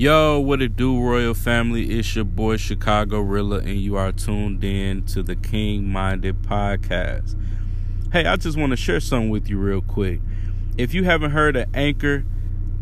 [0.00, 1.98] Yo, what it do, Royal Family?
[1.98, 7.38] It's your boy Chicago Rilla, and you are tuned in to the King Minded Podcast.
[8.10, 10.20] Hey, I just want to share something with you real quick.
[10.78, 12.24] If you haven't heard of Anchor,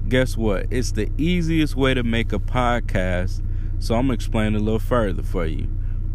[0.08, 0.66] guess what?
[0.70, 3.42] It's the easiest way to make a podcast.
[3.80, 5.66] So I'm gonna explain a little further for you.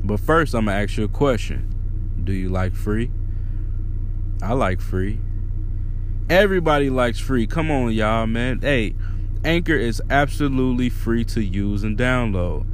[0.05, 2.22] But first, I'm gonna ask you a question.
[2.23, 3.11] Do you like free?
[4.41, 5.20] I like free.
[6.30, 7.45] Everybody likes free.
[7.45, 8.61] Come on, y'all, man.
[8.61, 8.95] Hey,
[9.45, 12.65] Anchor is absolutely free to use and download.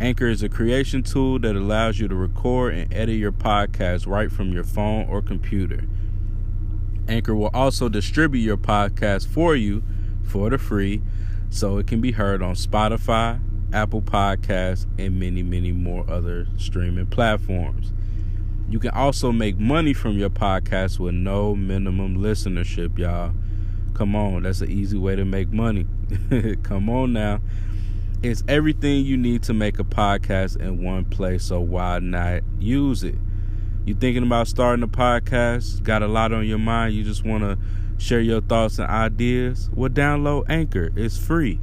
[0.00, 4.30] Anchor is a creation tool that allows you to record and edit your podcast right
[4.30, 5.82] from your phone or computer.
[7.08, 9.82] Anchor will also distribute your podcast for you
[10.22, 11.02] for the free
[11.50, 13.40] so it can be heard on Spotify,
[13.72, 17.92] Apple Podcasts, and many, many more other streaming platforms.
[18.68, 23.32] You can also make money from your podcast with no minimum listenership, y'all.
[23.94, 25.86] Come on, that's an easy way to make money.
[26.62, 27.40] Come on now.
[28.22, 33.02] It's everything you need to make a podcast in one place, so why not use
[33.02, 33.16] it?
[33.84, 35.82] You thinking about starting a podcast?
[35.82, 37.58] Got a lot on your mind, you just want to
[37.98, 39.70] share your thoughts and ideas?
[39.72, 40.90] Well, download Anchor.
[40.96, 41.58] It's free.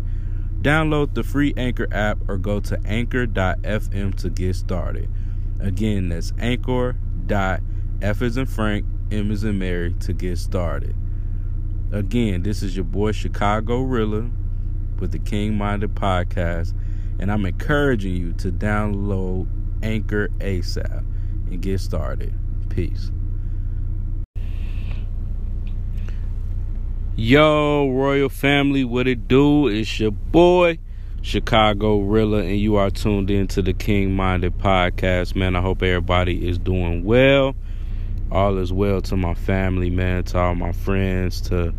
[0.61, 5.09] Download the free Anchor app or go to anchor.fm to get started.
[5.59, 10.95] Again, that's anchor.f is in Frank, M is in Mary to get started.
[11.91, 14.29] Again, this is your boy Chicago Rilla
[14.99, 16.75] with the King Minded Podcast,
[17.17, 19.47] and I'm encouraging you to download
[19.81, 21.03] Anchor ASAP
[21.49, 22.31] and get started.
[22.69, 23.11] Peace.
[27.15, 29.67] Yo, Royal Family, what it do?
[29.67, 30.77] It's your boy
[31.23, 35.35] Chicago Rilla, and you are tuned in to the King Minded Podcast.
[35.35, 37.55] Man, I hope everybody is doing well
[38.31, 41.73] all is well to my family, man, to all my friends, to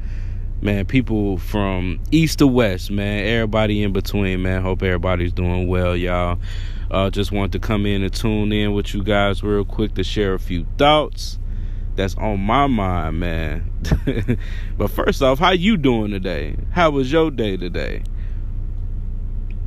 [0.62, 4.62] man, people from east to west, man, everybody in between, man.
[4.62, 6.38] Hope everybody's doing well, y'all.
[6.90, 10.04] Uh, just wanted to come in and tune in with you guys real quick to
[10.04, 11.38] share a few thoughts
[11.94, 13.70] that's on my mind, man.
[14.78, 16.56] but first off, how you doing today?
[16.72, 18.02] How was your day today?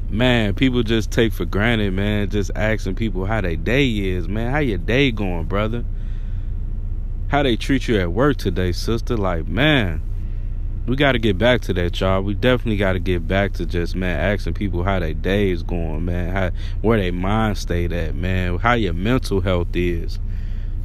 [0.09, 4.51] Man, people just take for granted, man, just asking people how their day is, man.
[4.51, 5.85] How your day going, brother?
[7.33, 9.17] How they treat you at work today, sister.
[9.17, 10.03] Like, man,
[10.85, 12.21] we got to get back to that, y'all.
[12.21, 15.63] We definitely got to get back to just, man, asking people how their day is
[15.63, 16.51] going, man, how
[16.83, 20.19] where their mind state at, man, how your mental health is.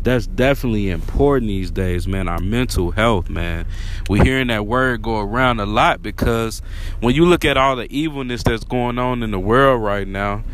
[0.05, 2.29] That's definitely important these days, man.
[2.29, 3.67] Our mental health, man.
[4.09, 6.63] We're hearing that word go around a lot because
[7.01, 10.45] when you look at all the evilness that's going on in the world right now,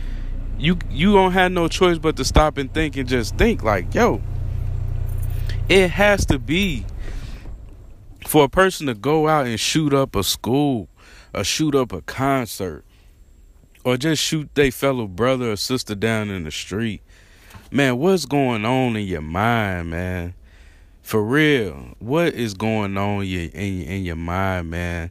[0.59, 3.95] you you don't have no choice but to stop and think and just think like,
[3.95, 4.21] yo,
[5.69, 6.85] it has to be
[8.27, 10.89] for a person to go out and shoot up a school
[11.35, 12.85] or shoot up a concert
[13.85, 17.03] or just shoot their fellow brother or sister down in the street.
[17.71, 20.35] Man, what's going on in your mind, man?
[21.03, 25.11] For real, what is going on in in your mind, man?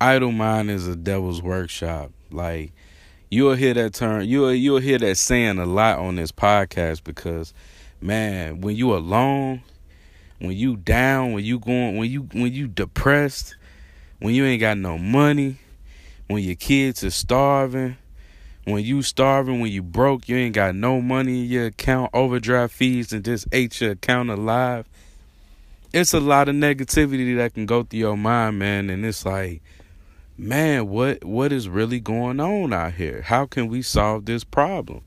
[0.00, 2.10] Idle mind is a devil's workshop.
[2.30, 2.72] Like
[3.30, 7.52] you'll hear that term, you'll you'll hear that saying a lot on this podcast because,
[8.00, 9.62] man, when you alone
[10.38, 13.56] when you down, when you going, when you when you depressed,
[14.18, 15.56] when you ain't got no money,
[16.28, 17.96] when your kids are starving,
[18.64, 22.74] when you starving, when you broke, you ain't got no money in your account, overdraft
[22.74, 24.86] fees, and just ate your account alive.
[25.92, 29.62] It's a lot of negativity that can go through your mind, man, and it's like,
[30.36, 33.22] man, what what is really going on out here?
[33.22, 35.02] How can we solve this problem?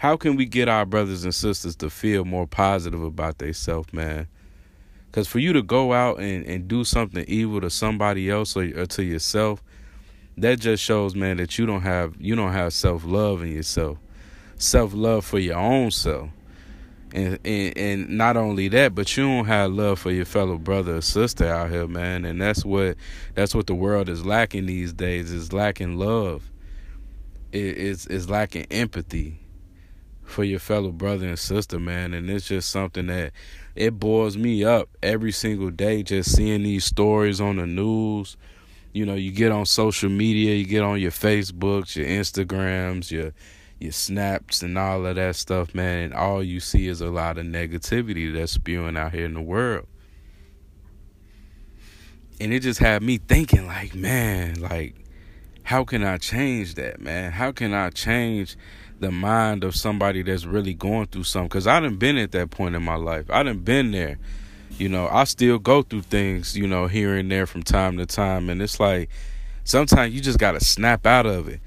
[0.00, 4.28] How can we get our brothers and sisters to feel more positive about themselves, man?
[5.04, 8.62] Because for you to go out and, and do something evil to somebody else or,
[8.80, 9.62] or to yourself,
[10.38, 13.98] that just shows, man, that you don't have you don't have self love in yourself,
[14.56, 16.30] self love for your own self,
[17.12, 20.96] and, and and not only that, but you don't have love for your fellow brother
[20.96, 22.24] or sister out here, man.
[22.24, 22.96] And that's what
[23.34, 25.30] that's what the world is lacking these days.
[25.30, 26.50] Is lacking love.
[27.52, 29.40] It, it's it's lacking empathy
[30.30, 32.14] for your fellow brother and sister, man.
[32.14, 33.32] And it's just something that
[33.74, 38.36] it boils me up every single day just seeing these stories on the news.
[38.92, 43.32] You know, you get on social media, you get on your Facebooks, your Instagrams, your
[43.78, 47.38] your snaps and all of that stuff, man, and all you see is a lot
[47.38, 49.86] of negativity that's spewing out here in the world.
[52.38, 55.00] And it just had me thinking like, man, like
[55.70, 57.32] how can I change that, man?
[57.32, 58.56] How can I change
[59.00, 61.48] the mind of somebody that's really going through something.
[61.48, 63.26] Cause I done been at that point in my life.
[63.30, 64.18] I done been there.
[64.78, 68.06] You know, I still go through things, you know, here and there from time to
[68.06, 68.48] time.
[68.48, 69.10] And it's like
[69.64, 71.60] sometimes you just gotta snap out of it.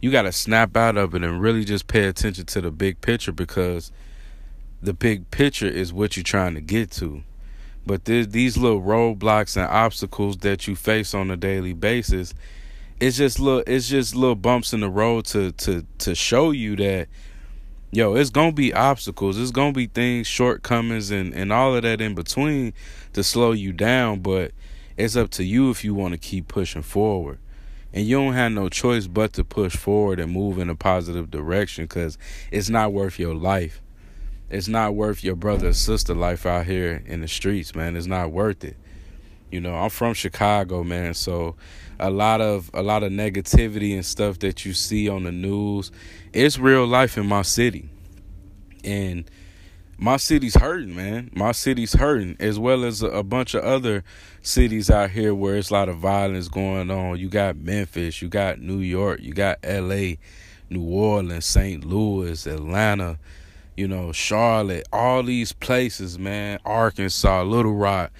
[0.00, 3.32] You gotta snap out of it and really just pay attention to the big picture
[3.32, 3.92] because
[4.82, 7.22] the big picture is what you're trying to get to.
[7.86, 12.34] But these little roadblocks and obstacles that you face on a daily basis,
[13.00, 16.76] it's just little it's just little bumps in the road to to to show you
[16.76, 17.08] that
[17.92, 22.00] yo, it's gonna be obstacles, it's gonna be things, shortcomings and, and all of that
[22.00, 22.72] in between
[23.12, 24.52] to slow you down, but
[24.96, 27.38] it's up to you if you want to keep pushing forward.
[27.92, 31.28] And you don't have no choice but to push forward and move in a positive
[31.28, 32.16] direction because
[32.52, 33.82] it's not worth your life
[34.50, 37.96] it's not worth your brother or sister life out here in the streets, man.
[37.96, 38.76] It's not worth it.
[39.50, 41.54] You know, I'm from Chicago, man, so
[42.00, 45.92] a lot of a lot of negativity and stuff that you see on the news,
[46.32, 47.88] it's real life in my city.
[48.82, 49.30] And
[50.02, 51.30] my city's hurting, man.
[51.34, 54.02] My city's hurting, as well as a, bunch of other
[54.40, 57.18] cities out here where it's a lot of violence going on.
[57.18, 60.18] You got Memphis, you got New York, you got L.A.,
[60.70, 61.84] New Orleans, St.
[61.84, 63.18] Louis, Atlanta,
[63.76, 68.10] you know, Charlotte, all these places, man, Arkansas, Little Rock,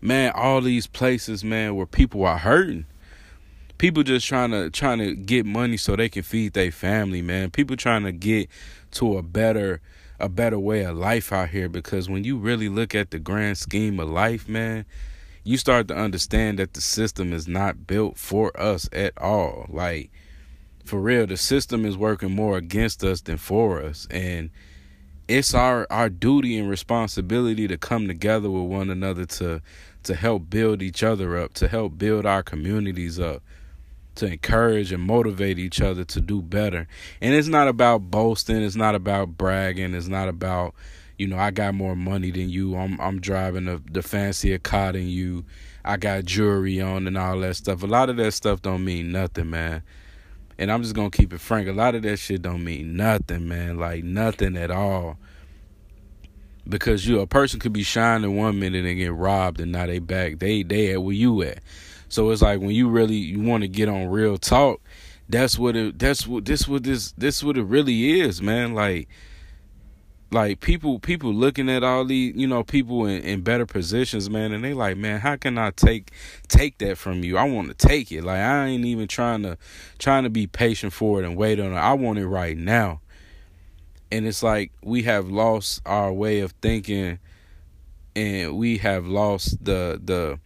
[0.00, 2.86] man, all these places, man, where people are hurting.
[3.78, 7.50] People just trying to trying to get money so they can feed their family, man.
[7.50, 8.48] People trying to get
[8.92, 9.80] to a better
[10.20, 13.56] a better way of life out here because when you really look at the grand
[13.56, 14.84] scheme of life, man,
[15.44, 19.66] you start to understand that the system is not built for us at all.
[19.68, 20.10] Like
[20.84, 24.08] for real, the system is working more against us than for us.
[24.10, 24.50] And
[25.28, 29.60] it's our our duty and responsibility to come together with one another to
[30.04, 33.42] to help build each other up, to help build our communities up,
[34.18, 36.86] to encourage and motivate each other to do better.
[37.20, 40.74] And it's not about boasting, it's not about bragging, it's not about
[41.18, 42.76] you know, I got more money than you.
[42.76, 45.44] I'm I'm driving the the fancier car than you.
[45.84, 47.82] I got jewelry on and all that stuff.
[47.82, 49.82] A lot of that stuff don't mean nothing, man.
[50.58, 51.68] And I'm just gonna keep it frank.
[51.68, 53.78] A lot of that shit don't mean nothing, man.
[53.78, 55.18] Like nothing at all.
[56.68, 59.98] Because you a person could be shining one minute and get robbed and now they
[59.98, 60.38] back.
[60.38, 61.58] They they at where you at.
[62.08, 64.80] So it's like when you really you want to get on real talk,
[65.28, 68.74] that's what it that's what this what this this what it really is, man.
[68.74, 69.08] Like
[70.30, 74.52] like people people looking at all these you know people in, in better positions man
[74.52, 76.10] and they like man how can i take
[76.48, 77.38] take that from you?
[77.38, 78.24] I want to take it.
[78.24, 79.56] Like i ain't even trying to
[79.98, 81.76] trying to be patient for it and wait on it.
[81.76, 83.00] I want it right now.
[84.10, 87.18] And it's like we have lost our way of thinking
[88.14, 90.38] and we have lost the the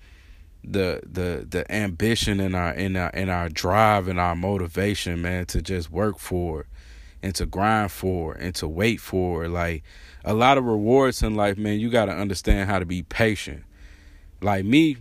[0.65, 5.47] the the the ambition in our in our in our drive and our motivation man
[5.47, 6.67] to just work for
[7.23, 9.83] and to grind for and to wait for like
[10.25, 13.65] a lot of rewards in life man you got to understand how to be patient.
[14.41, 14.99] Like me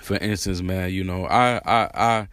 [0.00, 2.28] for instance man you know i i i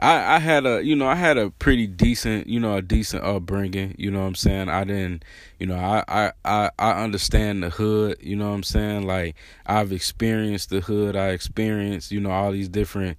[0.00, 3.22] I, I had a you know I had a pretty decent you know a decent
[3.22, 4.68] upbringing you know what I'm saying?
[4.68, 5.24] I didn't
[5.58, 9.06] you know I, I I I understand the hood you know what I'm saying?
[9.06, 9.36] Like
[9.66, 13.18] I've experienced the hood I experienced you know all these different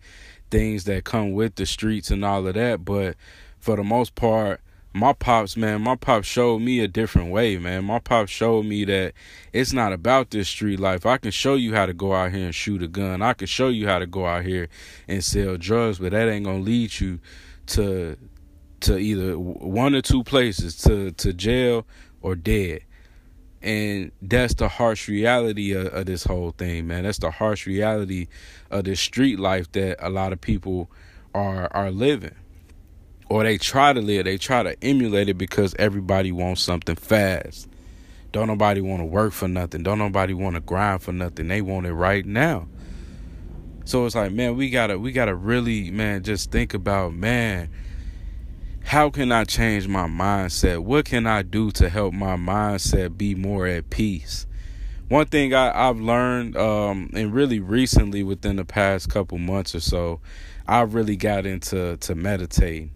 [0.49, 3.15] things that come with the streets and all of that but
[3.59, 4.59] for the most part
[4.93, 7.85] my pops, man, my pops showed me a different way, man.
[7.85, 9.13] My pops showed me that
[9.53, 11.05] it's not about this street life.
[11.05, 13.21] I can show you how to go out here and shoot a gun.
[13.21, 14.67] I can show you how to go out here
[15.07, 17.19] and sell drugs, but that ain't gonna lead you
[17.67, 18.17] to
[18.81, 21.85] to either one or two places, to to jail
[22.21, 22.81] or dead.
[23.61, 27.03] And that's the harsh reality of, of this whole thing, man.
[27.03, 28.27] That's the harsh reality
[28.71, 30.91] of this street life that a lot of people
[31.33, 32.35] are are living
[33.31, 37.69] or they try to live, they try to emulate it because everybody wants something fast.
[38.33, 39.83] Don't nobody want to work for nothing.
[39.83, 41.47] Don't nobody want to grind for nothing.
[41.47, 42.67] They want it right now.
[43.85, 47.69] So it's like, man, we gotta we gotta really, man, just think about, man,
[48.83, 50.79] how can I change my mindset?
[50.79, 54.45] What can I do to help my mindset be more at peace?
[55.07, 59.79] One thing I, I've learned, um, and really recently within the past couple months or
[59.79, 60.19] so,
[60.67, 62.91] I really got into to meditating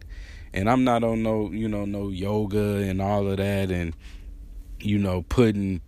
[0.55, 3.95] and I'm not on no, you know, no yoga and all of that and
[4.79, 5.81] you know, putting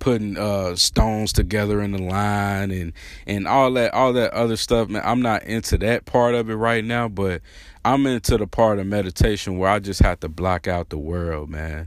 [0.00, 2.92] putting uh stones together in the line and
[3.26, 5.02] and all that all that other stuff man.
[5.04, 7.42] I'm not into that part of it right now but
[7.84, 11.50] i'm into the part of meditation where i just have to block out the world
[11.50, 11.86] man.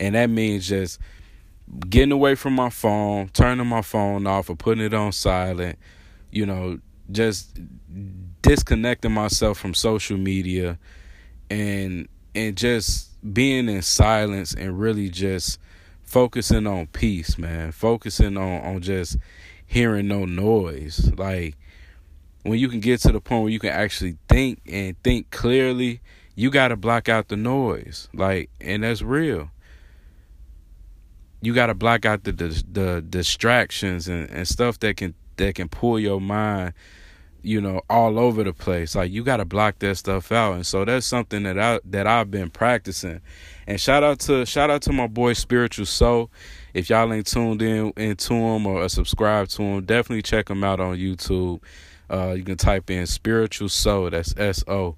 [0.00, 1.00] And that means just
[1.90, 5.80] getting away from my phone turning my phone off or putting it on silent
[6.30, 6.78] you know
[7.10, 7.58] just
[8.40, 10.78] disconnecting myself from social media
[11.50, 15.58] and and just being in silence and really just
[16.02, 17.72] focusing on peace, man.
[17.72, 19.16] Focusing on on just
[19.66, 21.12] hearing no noise.
[21.16, 21.56] Like
[22.42, 26.00] when you can get to the point where you can actually think and think clearly,
[26.34, 28.08] you got to block out the noise.
[28.14, 29.50] Like, and that's real.
[31.40, 35.54] You got to block out the, the the distractions and, and stuff that can that
[35.54, 36.74] can pull your mind,
[37.42, 38.94] you know, all over the place.
[38.94, 40.54] Like you got to block that stuff out.
[40.54, 43.20] And so that's something that I that I've been practicing.
[43.66, 46.30] And shout out to shout out to my boy Spiritual Soul.
[46.74, 50.80] If y'all ain't tuned in into him or subscribe to him, definitely check him out
[50.80, 51.60] on YouTube.
[52.10, 54.10] Uh, you can type in spiritual soul.
[54.10, 54.96] That's S O,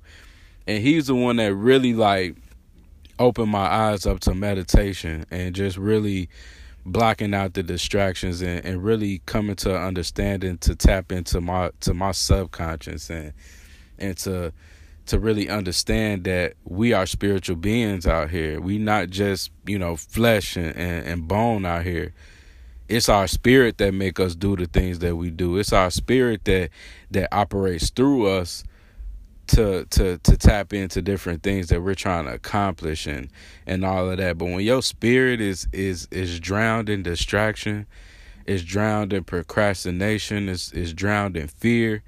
[0.67, 2.37] and he's the one that really like
[3.19, 6.29] opened my eyes up to meditation and just really
[6.87, 11.95] blocking out the distractions and, and really coming to understanding to tap into my to
[11.95, 13.33] my subconscious and
[13.99, 14.53] and to
[15.07, 18.61] to really understand that we are spiritual beings out here.
[18.61, 22.13] We not just, you know, flesh and, and, and bone out here
[22.91, 26.45] it's our spirit that make us do the things that we do it's our spirit
[26.45, 26.71] that
[27.11, 28.65] that operates through us
[29.51, 33.29] to to to tap into different things that we're trying to accomplish and
[33.67, 37.87] and all of that but when your spirit is is is drowned in distraction
[38.47, 42.03] is drowned in procrastination is is drowned in fear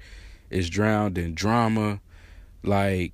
[0.49, 1.99] is drowned in drama
[2.63, 3.13] like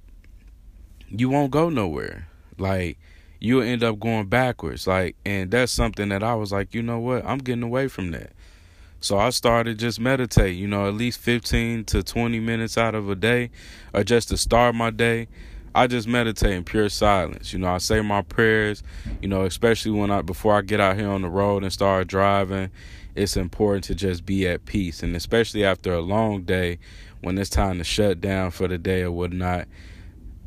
[1.09, 2.97] you won't go nowhere like
[3.39, 4.85] you'll end up going backwards.
[4.85, 7.25] Like, and that's something that I was like, you know what?
[7.25, 8.31] I'm getting away from that.
[9.01, 13.09] So I started just meditate, you know, at least 15 to 20 minutes out of
[13.09, 13.51] a day
[13.93, 15.27] or just to start my day.
[15.73, 17.53] I just meditate in pure silence.
[17.53, 18.83] You know, I say my prayers,
[19.21, 22.07] you know, especially when I before I get out here on the road and start
[22.07, 22.71] driving,
[23.15, 25.03] it's important to just be at peace.
[25.03, 26.79] And especially after a long day
[27.21, 29.67] when it's time to shut down for the day or whatnot,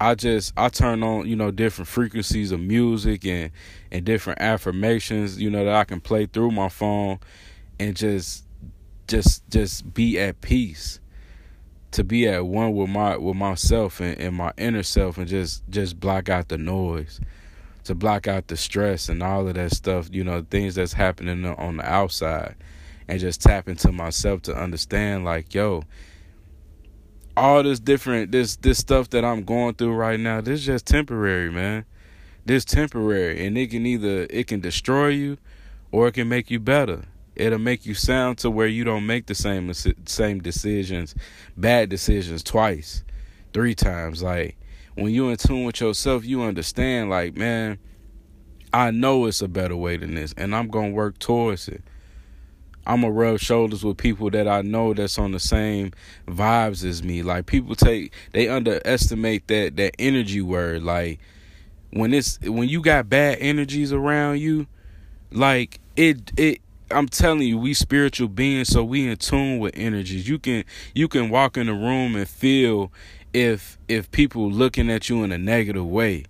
[0.01, 3.53] I just I turn on you know different frequencies of music and
[3.93, 7.21] and different affirmations you know that I can play through my phone
[7.83, 8.45] and just
[9.09, 11.01] just just be at peace
[11.91, 15.63] to be at one with my with myself and, and my inner self and just
[15.69, 17.21] just block out the noise
[17.85, 21.45] to block out the stress and all of that stuff you know things that's happening
[21.45, 22.55] on the outside
[23.09, 25.83] and just tap into myself to understand like yo
[27.37, 30.87] all this different this this stuff that I'm going through right now, this is just
[30.87, 31.85] temporary, man.
[32.45, 35.39] This temporary and it can either it can destroy you
[35.91, 37.05] or it can make you better.
[37.35, 41.15] It'll make you sound to where you don't make the same same decisions,
[41.57, 43.05] bad decisions twice,
[43.53, 44.23] three times.
[44.23, 44.57] Like
[44.95, 47.79] when you in tune with yourself, you understand like, man,
[48.73, 51.83] I know it's a better way than this and I'm to work towards it.
[52.87, 55.93] I'm gonna rub shoulders with people that I know that's on the same
[56.27, 57.23] vibes as me.
[57.23, 60.83] Like people take they underestimate that that energy word.
[60.83, 61.21] Like
[61.93, 64.67] when it's when you got bad energies around you,
[65.31, 66.61] like it it
[66.93, 70.29] I'm telling you, we spiritual beings, so we in tune with energies.
[70.29, 72.93] You can you can walk in the room and feel
[73.33, 76.25] if if people looking at you in a negative way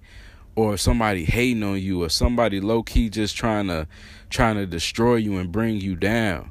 [0.55, 3.87] or somebody hating on you or somebody low key just trying to
[4.31, 6.51] trying to destroy you and bring you down.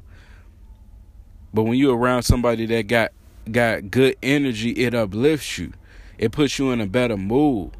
[1.54, 3.12] But when you're around somebody that got
[3.50, 5.72] got good energy, it uplifts you.
[6.18, 7.72] It puts you in a better mood.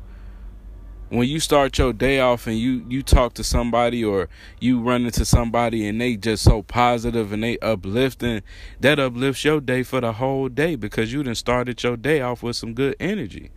[1.13, 5.05] When you start your day off and you you talk to somebody or you run
[5.05, 8.41] into somebody and they just so positive and they uplifting,
[8.81, 12.43] that uplifts your day for the whole day because you done started your day off
[12.43, 13.51] with some good energy.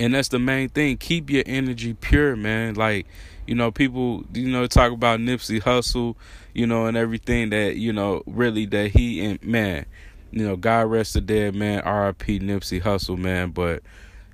[0.00, 0.96] And that's the main thing.
[0.96, 2.76] Keep your energy pure, man.
[2.76, 3.06] Like,
[3.46, 6.16] you know, people, you know, talk about Nipsey Hussle,
[6.54, 9.84] you know, and everything that, you know, really that he and man,
[10.30, 11.82] you know, God rest the dead, man.
[11.82, 12.40] R.I.P.
[12.40, 13.50] Nipsey Hussle, man.
[13.50, 13.82] But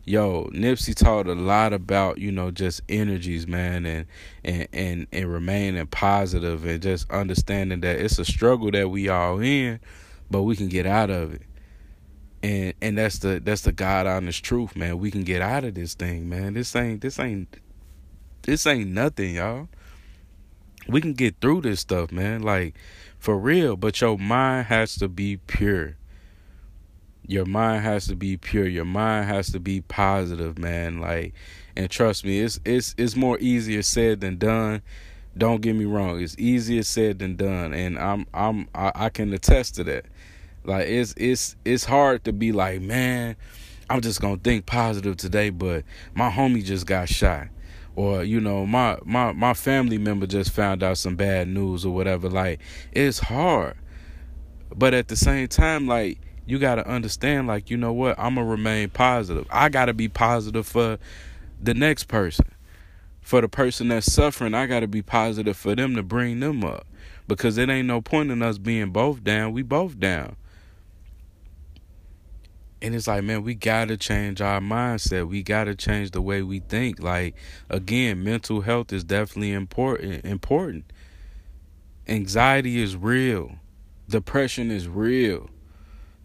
[0.06, 4.06] yo, Nipsey taught a lot about, you know, just energies, man, and
[4.44, 9.40] and and, and remaining positive and just understanding that it's a struggle that we all
[9.40, 9.80] in,
[10.30, 11.42] but we can get out of it
[12.46, 14.98] and and that's the that's the God honest truth, man.
[14.98, 16.54] We can get out of this thing, man.
[16.54, 17.56] This ain't this ain't
[18.42, 19.68] this ain't nothing, y'all.
[20.88, 22.42] We can get through this stuff, man.
[22.42, 22.76] Like
[23.18, 25.96] for real, but your mind has to be pure.
[27.26, 28.66] Your mind has to be pure.
[28.66, 31.00] Your mind has to be positive, man.
[31.00, 31.34] Like
[31.76, 34.82] and trust me, it's it's it's more easier said than done.
[35.36, 39.32] Don't get me wrong, it's easier said than done, and I'm I'm I, I can
[39.34, 40.06] attest to that
[40.66, 43.36] like it's it's it's hard to be like, man,
[43.88, 47.48] I'm just gonna think positive today, but my homie just got shot.
[47.94, 51.94] Or, you know, my my my family member just found out some bad news or
[51.94, 52.28] whatever.
[52.28, 52.60] Like,
[52.92, 53.76] it's hard.
[54.74, 58.46] But at the same time, like, you gotta understand, like, you know what, I'm gonna
[58.46, 59.46] remain positive.
[59.50, 60.98] I gotta be positive for
[61.62, 62.46] the next person.
[63.20, 66.86] For the person that's suffering, I gotta be positive for them to bring them up.
[67.28, 69.52] Because it ain't no point in us being both down.
[69.52, 70.36] We both down.
[72.82, 75.28] and it's like, man, we gotta change our mindset.
[75.28, 77.00] We gotta change the way we think.
[77.00, 77.34] Like,
[77.68, 80.24] again, mental health is definitely important.
[80.24, 80.92] Important.
[82.06, 83.56] Anxiety is real.
[84.08, 85.50] Depression is real.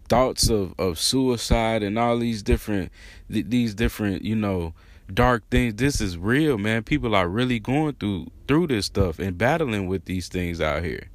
[0.08, 2.92] Thoughts of, of suicide and all these different
[3.28, 4.74] these different you know
[5.12, 5.74] dark things.
[5.74, 6.82] This is real, man.
[6.82, 11.08] People are really going through through this stuff and battling with these things out here.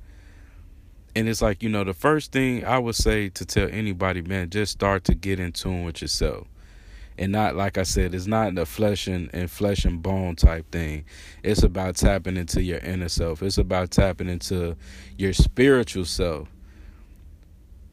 [1.16, 4.52] And it's like, you know, the first thing I would say to tell anybody, man,
[4.52, 6.48] just start to get in tune with yourself.
[7.18, 10.72] And not like I said, it's not the flesh and, and flesh and bone type
[10.72, 11.06] thing.
[11.42, 13.42] It's about tapping into your inner self.
[13.42, 14.76] It's about tapping into
[15.18, 16.50] your spiritual self.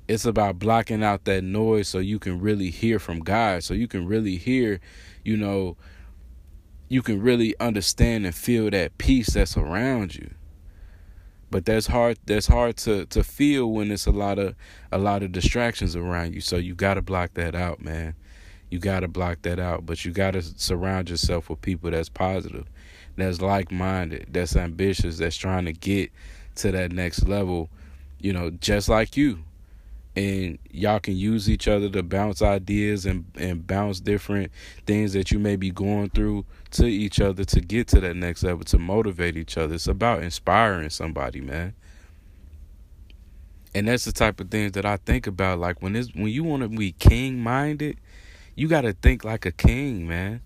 [0.06, 3.64] It's about blocking out that noise so you can really hear from God.
[3.64, 4.80] So you can really hear,
[5.24, 5.76] you know,
[6.88, 10.30] you can really understand and feel that peace that's around you.
[11.50, 14.54] But that's hard that's hard to to feel when it's a lot of
[14.92, 16.40] a lot of distractions around you.
[16.40, 18.14] So you got to block that out man.
[18.70, 22.08] You got to block that out but you got to surround yourself with people that's
[22.08, 22.66] positive
[23.16, 26.10] that's like-minded that's ambitious that's trying to get
[26.56, 27.70] to that next level
[28.18, 29.44] you know just like you
[30.16, 34.52] and y'all can use each other to bounce ideas and and bounce different
[34.86, 38.42] things that you may be going through to each other to get to that next
[38.42, 39.74] level to motivate each other.
[39.74, 41.74] It's about inspiring somebody man.
[43.76, 45.58] And that's the type of things that I think about.
[45.58, 47.98] Like when it's when you want to be king minded
[48.54, 50.40] you got to think like a king man.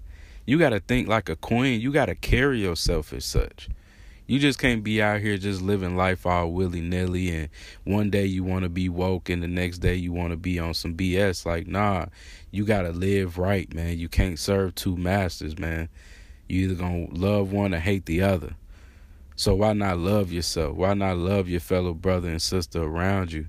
[0.47, 1.81] You got to think like a queen.
[1.81, 3.69] You got to carry yourself as such
[4.29, 7.49] you just can't be out here just living life all willy nilly and
[7.85, 10.59] one day you want to be woke and the next day you want to be
[10.59, 11.47] on some BS.
[11.47, 12.07] Like, nah,
[12.51, 13.99] you got to live right, man.
[13.99, 15.89] You can't serve two masters, man.
[16.47, 18.55] You either going to love one or hate the other.
[19.35, 20.77] So why not love yourself?
[20.77, 23.47] Why not love your fellow brother and sister around you?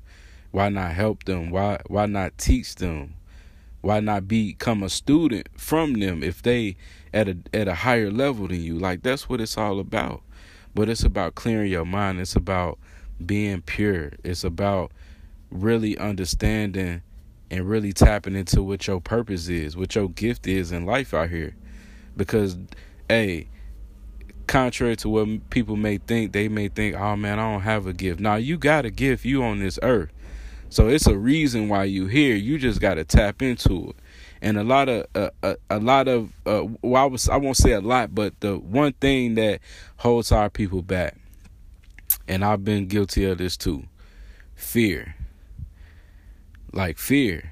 [0.51, 1.49] Why not help them?
[1.49, 3.15] Why why not teach them?
[3.81, 6.77] Why not become a student from them if they
[7.13, 8.77] at a at a higher level than you?
[8.77, 10.21] Like that's what it's all about.
[10.75, 12.19] But it's about clearing your mind.
[12.19, 12.77] It's about
[13.25, 14.11] being pure.
[14.23, 14.91] It's about
[15.51, 17.01] really understanding
[17.51, 21.29] and really tapping into what your purpose is, what your gift is in life out
[21.29, 21.55] here.
[22.15, 22.57] Because,
[23.07, 23.47] hey,
[24.47, 27.93] contrary to what people may think, they may think, oh man, I don't have a
[27.93, 28.19] gift.
[28.19, 30.11] Now, you got a gift, you on this earth.
[30.69, 32.35] So it's a reason why you here.
[32.35, 33.95] You just got to tap into it
[34.41, 37.57] and a lot of uh, a, a lot of uh, well, I was I won't
[37.57, 39.59] say a lot, but the one thing that
[39.97, 41.17] holds our people back,
[42.27, 43.83] and I've been guilty of this too,
[44.55, 45.15] fear.
[46.71, 47.51] Like fear,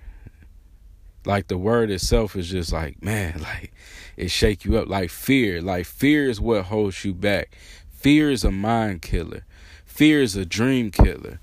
[1.26, 3.74] like the word itself is just like man, like
[4.16, 4.88] it shake you up.
[4.88, 7.58] Like fear, like fear is what holds you back.
[7.90, 9.46] Fear is a mind killer.
[9.86, 11.40] Fear is a dream killer.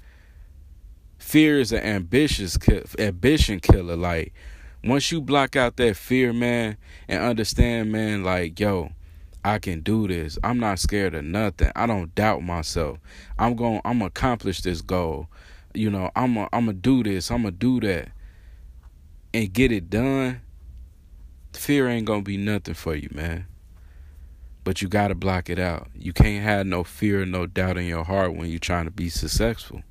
[1.19, 2.57] Fear is an ambitious
[2.99, 3.97] ambition killer.
[3.97, 4.33] Like
[4.85, 6.77] once you block out that fear, man,
[7.09, 8.91] and understand, man, like, yo,
[9.45, 10.39] I can do this.
[10.43, 11.71] I'm not scared of nothing.
[11.77, 12.99] I don't doubt myself.
[13.39, 15.29] I'm going I'm gonna accomplish this goal.
[15.75, 17.31] You know, I'm I'm gonna do this.
[17.31, 18.09] I'm gonna do that.
[19.35, 20.41] And get it done.
[21.53, 23.47] Fear ain't to be nothing for you, man.
[24.65, 25.89] But you got to block it out.
[25.95, 29.09] You can't have no fear, no doubt in your heart when you're trying to be
[29.11, 29.83] successful.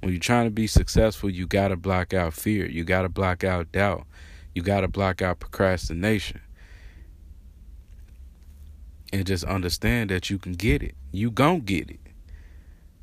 [0.00, 2.66] When you're trying to be successful, you got to block out fear.
[2.66, 4.06] You got to block out doubt.
[4.54, 6.40] You got to block out procrastination.
[9.12, 10.94] And just understand that you can get it.
[11.12, 12.00] You gon' get it.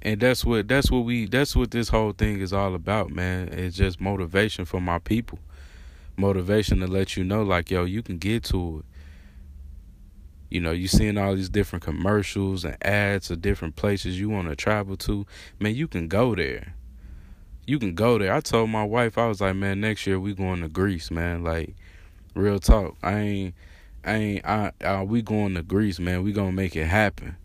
[0.01, 3.49] And that's what that's what we that's what this whole thing is all about, man.
[3.49, 5.39] It's just motivation for my people.
[6.15, 8.85] Motivation to let you know like, yo, you can get to it.
[10.51, 14.47] You know, you seeing all these different commercials and ads of different places you want
[14.47, 15.25] to travel to.
[15.59, 16.75] Man, you can go there
[17.65, 18.33] you can go there.
[18.33, 21.43] I told my wife, I was like, man, next year we going to Greece, man.
[21.43, 21.75] Like,
[22.35, 22.95] real talk.
[23.01, 23.55] I ain't,
[24.03, 26.23] I ain't, I, I we going to Greece, man.
[26.23, 27.37] We gonna make it happen.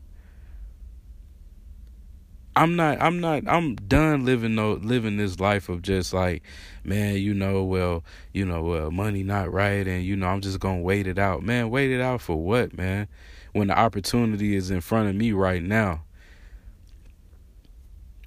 [2.57, 6.43] I'm not, I'm not, I'm done living no, living this life of just like,
[6.85, 8.05] man, you know, well,
[8.35, 11.43] you know, well, money not right, and you know, I'm just gonna wait it out,
[11.43, 11.71] man.
[11.71, 13.09] Wait it out for what, man?
[13.53, 16.03] When the opportunity is in front of me right now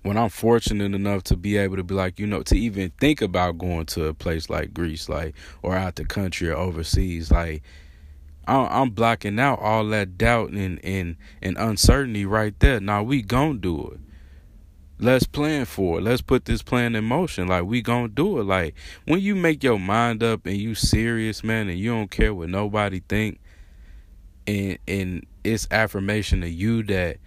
[0.04, 3.22] when I'm fortunate enough to be able to be like, you know, to even think
[3.22, 7.64] about going to a place like Greece, like, or out the country or overseas, like,
[8.46, 12.82] I'm blocking out all that doubt and, and, and uncertainty right there.
[12.82, 14.00] Now we gonna do it.
[15.00, 16.02] Let's plan for it.
[16.02, 17.48] Let's put this plan in motion.
[17.48, 18.44] Like we gonna do it.
[18.44, 22.34] Like when you make your mind up and you serious, man, and you don't care
[22.34, 23.40] what nobody think,
[24.46, 27.18] and and it's affirmation to you that,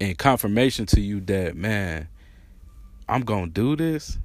[0.00, 2.08] and confirmation to you that, man,
[3.08, 4.18] I'm gonna do this,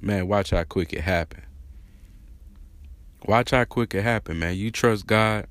[0.00, 1.42] man, watch how quick it happen.
[3.26, 4.56] Watch how quick it happen, man.
[4.56, 5.46] You trust God.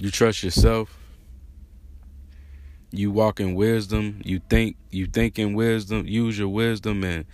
[0.00, 0.96] You trust yourself.
[2.90, 4.20] You walk in wisdom.
[4.24, 6.06] You think you think in wisdom.
[6.06, 7.24] Use your wisdom and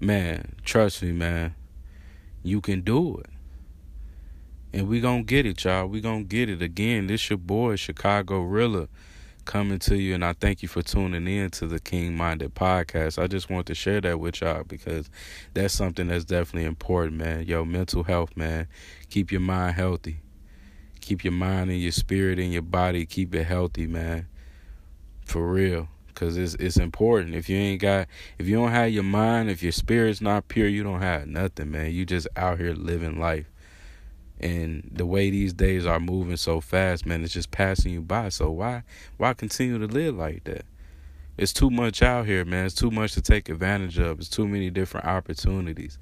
[0.00, 1.54] man, trust me, man.
[2.42, 3.30] You can do it.
[4.72, 5.86] And we gonna get it, y'all.
[5.86, 7.06] We gonna get it again.
[7.06, 8.88] This your boy, Chicago Rilla,
[9.44, 13.22] coming to you, and I thank you for tuning in to the King Minded Podcast.
[13.22, 15.08] I just want to share that with y'all because
[15.52, 17.44] that's something that's definitely important, man.
[17.46, 18.66] Yo, mental health, man.
[19.10, 20.18] Keep your mind healthy.
[21.00, 23.06] Keep your mind and your spirit and your body.
[23.06, 24.26] Keep it healthy, man.
[25.24, 25.88] For real.
[26.14, 27.34] Cause it's it's important.
[27.34, 28.06] If you ain't got,
[28.38, 31.72] if you don't have your mind, if your spirit's not pure, you don't have nothing,
[31.72, 31.90] man.
[31.90, 33.50] You just out here living life.
[34.40, 38.28] And the way these days are moving so fast, man, it's just passing you by.
[38.30, 38.82] So why
[39.16, 40.64] why continue to live like that?
[41.36, 42.66] It's too much out here, man.
[42.66, 44.18] It's too much to take advantage of.
[44.18, 45.98] It's too many different opportunities.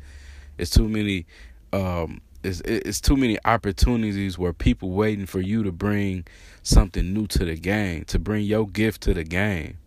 [0.59, 1.27] It's too many
[1.73, 6.27] um it's it's too many opportunities where people waiting for you to bring
[6.63, 9.79] something new to the game, to bring your gift to the game.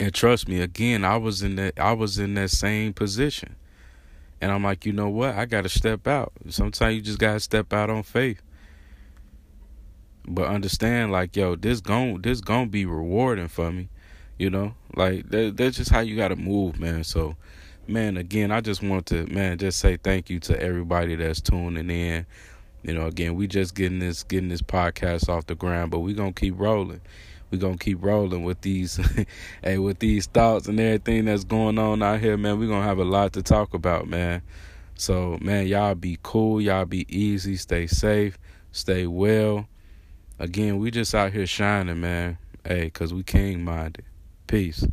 [0.00, 3.56] And trust me, again, I was in that I was in that same position.
[4.40, 5.34] And I'm like, you know what?
[5.34, 6.32] I got to step out.
[6.48, 8.42] Sometimes you just got to step out on faith.
[10.26, 13.88] But understand, like, yo, this gon' this gon' be rewarding for me.
[14.38, 17.04] You know, like that, that's just how you got to move, man.
[17.04, 17.36] So,
[17.86, 21.90] man, again, I just want to, man, just say thank you to everybody that's tuning
[21.90, 22.26] in.
[22.82, 26.14] You know, again, we just getting this getting this podcast off the ground, but we
[26.14, 27.00] gonna keep rolling
[27.54, 28.98] we gonna keep rolling with these
[29.62, 32.58] hey with these thoughts and everything that's going on out here man.
[32.58, 34.42] We're gonna have a lot to talk about man.
[34.96, 36.60] So man y'all be cool.
[36.60, 37.56] Y'all be easy.
[37.56, 38.38] Stay safe.
[38.72, 39.68] Stay well.
[40.40, 42.38] Again we just out here shining man.
[42.66, 44.04] Hey cause we king minded
[44.48, 44.84] peace